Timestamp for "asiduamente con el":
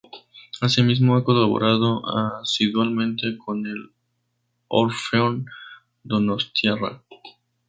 2.41-3.91